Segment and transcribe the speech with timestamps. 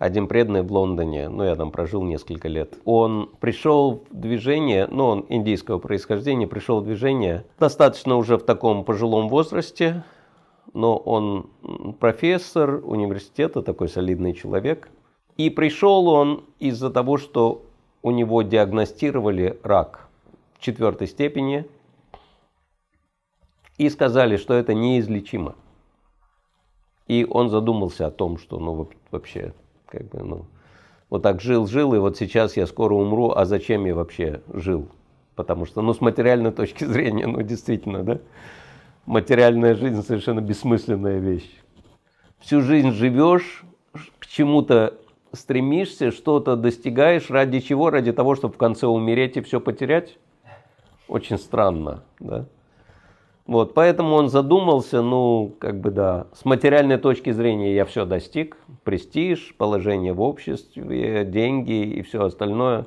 [0.00, 5.04] один преданный в Лондоне, ну я там прожил несколько лет, он пришел в движение, ну
[5.04, 10.02] он индийского происхождения, пришел в движение достаточно уже в таком пожилом возрасте,
[10.72, 11.50] но он
[12.00, 14.88] профессор университета, такой солидный человек.
[15.36, 17.62] И пришел он из-за того, что
[18.02, 20.08] у него диагностировали рак
[20.60, 21.66] четвертой степени
[23.76, 25.56] и сказали, что это неизлечимо.
[27.06, 29.52] И он задумался о том, что ну вообще
[29.90, 30.46] как бы, ну,
[31.08, 34.88] вот так жил-жил, и вот сейчас я скоро умру, а зачем я вообще жил?
[35.34, 38.18] Потому что, ну, с материальной точки зрения, ну, действительно, да,
[39.06, 41.50] материальная жизнь совершенно бессмысленная вещь.
[42.38, 43.64] Всю жизнь живешь,
[44.18, 44.94] к чему-то
[45.32, 47.90] стремишься, что-то достигаешь, ради чего?
[47.90, 50.18] Ради того, чтобы в конце умереть и все потерять?
[51.08, 52.46] Очень странно, да?
[53.50, 58.56] Вот, поэтому он задумался, ну, как бы да, с материальной точки зрения я все достиг,
[58.84, 62.86] престиж, положение в обществе, деньги и все остальное.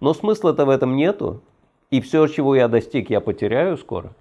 [0.00, 1.42] Но смысла-то в этом нету,
[1.92, 4.16] и все, чего я достиг, я потеряю скоро.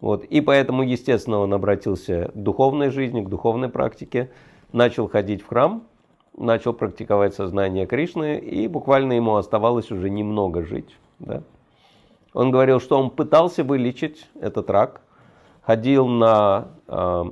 [0.00, 4.32] Вот, и поэтому, естественно, он обратился к духовной жизни, к духовной практике,
[4.72, 5.84] начал ходить в храм,
[6.36, 10.96] начал практиковать сознание Кришны, и буквально ему оставалось уже немного жить.
[11.20, 11.44] Да?
[12.38, 15.00] Он говорил, что он пытался вылечить этот рак,
[15.60, 17.24] ходил на э,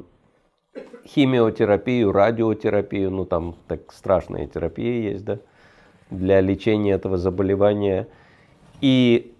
[1.07, 5.39] химиотерапию, радиотерапию, ну там так страшная терапия есть, да,
[6.11, 8.09] для лечения этого заболевания.
[8.81, 9.33] И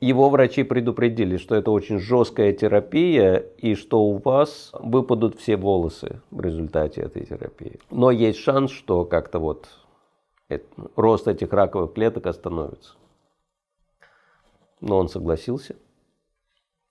[0.00, 6.20] его врачи предупредили, что это очень жесткая терапия и что у вас выпадут все волосы
[6.30, 7.80] в результате этой терапии.
[7.90, 9.66] Но есть шанс, что как-то вот
[10.94, 12.96] рост этих раковых клеток остановится.
[14.84, 15.76] Но он согласился.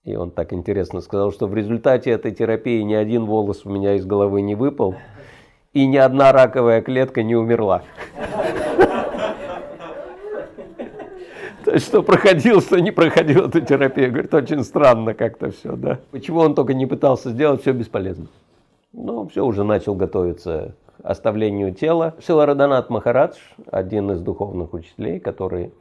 [0.04, 3.94] И он так интересно сказал, что в результате этой терапии ни один волос у меня
[3.94, 4.96] из головы не выпал,
[5.74, 7.84] и ни одна раковая клетка не умерла.
[11.64, 14.10] То есть, что проходил, что не проходил эту терапию.
[14.10, 16.00] Говорит, очень странно как-то все, да.
[16.10, 18.26] Почему он только не пытался сделать, все бесполезно.
[18.92, 22.16] Ну, все, уже начал готовиться к оставлению тела.
[22.26, 23.38] Шилараданат Махарадж,
[23.72, 25.72] один из духовных учителей, который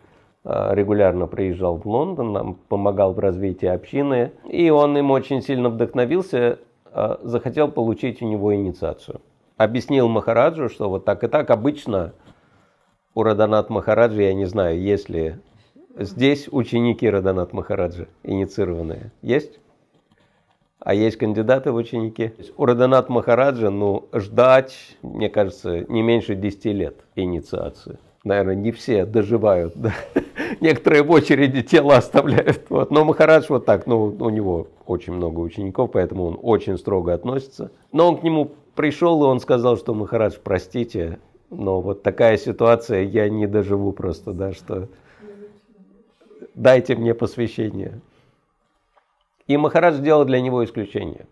[0.44, 6.58] регулярно приезжал в Лондон, нам помогал в развитии общины, и он им очень сильно вдохновился,
[6.92, 9.20] э, захотел получить у него инициацию.
[9.56, 12.12] Объяснил Махараджу, что вот так и так обычно
[13.14, 15.36] у Раданат Махараджа, я не знаю, есть ли
[15.96, 19.12] здесь ученики Раданат Махараджа инициированные.
[19.22, 19.60] Есть?
[20.80, 22.32] А есть кандидаты в ученики.
[22.56, 29.04] У Раданат Махараджа, ну, ждать, мне кажется, не меньше 10 лет инициации наверное, не все
[29.04, 29.74] доживают.
[29.76, 29.92] Да?
[30.60, 32.66] Некоторые в очереди тело оставляют.
[32.68, 32.90] Вот.
[32.90, 37.70] Но Махарадж вот так, ну, у него очень много учеников, поэтому он очень строго относится.
[37.92, 41.18] Но он к нему пришел, и он сказал, что Махарадж, простите,
[41.50, 44.88] но вот такая ситуация, я не доживу просто, да, что
[46.54, 48.00] дайте мне посвящение.
[49.46, 51.26] И Махарадж сделал для него исключение.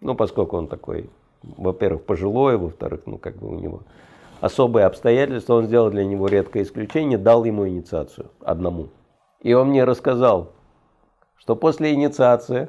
[0.00, 1.10] Ну, поскольку он такой,
[1.42, 3.80] во-первых, пожилой, во-вторых, ну, как бы у него
[4.40, 8.88] особые обстоятельства, он сделал для него редкое исключение, дал ему инициацию одному.
[9.40, 10.52] И он мне рассказал,
[11.36, 12.68] что после инициации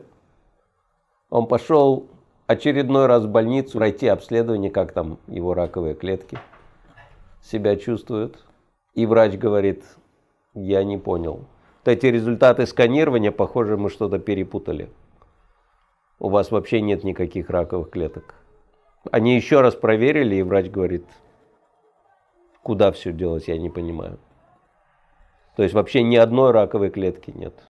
[1.30, 2.07] он пошел
[2.47, 6.40] очередной раз в больницу пройти обследование, как там его раковые клетки
[7.44, 8.44] себя чувствуют.
[8.94, 9.84] И врач говорит,
[10.53, 11.46] я не понял.
[11.80, 14.90] Вот эти результаты сканирования, похоже, мы что-то перепутали.
[16.19, 18.36] У вас вообще нет никаких раковых клеток.
[19.12, 21.06] Они еще раз проверили, и врач говорит,
[22.69, 24.19] Куда все делать, я не понимаю.
[25.56, 27.68] То есть вообще ни одной раковой клетки нет.